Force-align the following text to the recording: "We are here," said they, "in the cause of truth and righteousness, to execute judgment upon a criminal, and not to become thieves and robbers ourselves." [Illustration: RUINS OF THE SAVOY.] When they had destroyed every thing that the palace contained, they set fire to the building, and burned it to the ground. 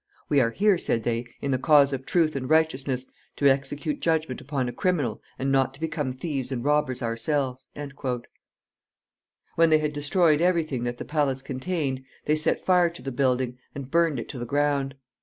"We 0.29 0.41
are 0.41 0.49
here," 0.49 0.79
said 0.79 1.03
they, 1.03 1.27
"in 1.41 1.51
the 1.51 1.59
cause 1.59 1.93
of 1.93 2.07
truth 2.07 2.35
and 2.35 2.49
righteousness, 2.49 3.05
to 3.35 3.45
execute 3.47 4.01
judgment 4.01 4.41
upon 4.41 4.67
a 4.67 4.71
criminal, 4.73 5.21
and 5.37 5.51
not 5.51 5.75
to 5.75 5.79
become 5.79 6.11
thieves 6.11 6.51
and 6.51 6.63
robbers 6.63 7.03
ourselves." 7.03 7.67
[Illustration: 7.75 7.99
RUINS 8.03 8.15
OF 8.15 8.21
THE 8.23 8.27
SAVOY.] 8.31 9.57
When 9.61 9.69
they 9.69 9.77
had 9.77 9.93
destroyed 9.93 10.41
every 10.41 10.63
thing 10.63 10.85
that 10.85 10.97
the 10.97 11.05
palace 11.05 11.43
contained, 11.43 12.03
they 12.25 12.35
set 12.35 12.65
fire 12.65 12.89
to 12.89 13.01
the 13.03 13.11
building, 13.11 13.59
and 13.75 13.91
burned 13.91 14.19
it 14.19 14.27
to 14.29 14.39
the 14.39 14.47
ground. 14.47 14.95